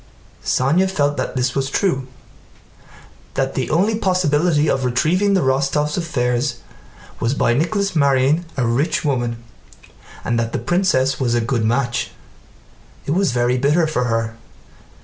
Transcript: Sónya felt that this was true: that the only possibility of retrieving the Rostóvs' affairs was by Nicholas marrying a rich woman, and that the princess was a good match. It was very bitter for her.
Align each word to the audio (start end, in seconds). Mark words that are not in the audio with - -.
Sónya 0.43 0.89
felt 0.89 1.15
that 1.17 1.35
this 1.35 1.53
was 1.53 1.69
true: 1.69 2.07
that 3.35 3.53
the 3.53 3.69
only 3.69 3.93
possibility 3.95 4.67
of 4.67 4.83
retrieving 4.83 5.35
the 5.35 5.41
Rostóvs' 5.43 5.95
affairs 5.95 6.55
was 7.19 7.35
by 7.35 7.53
Nicholas 7.53 7.95
marrying 7.95 8.43
a 8.57 8.65
rich 8.65 9.05
woman, 9.05 9.43
and 10.23 10.39
that 10.39 10.53
the 10.53 10.57
princess 10.57 11.19
was 11.19 11.35
a 11.35 11.39
good 11.39 11.63
match. 11.63 12.09
It 13.05 13.11
was 13.11 13.31
very 13.31 13.59
bitter 13.59 13.85
for 13.85 14.05
her. 14.05 14.33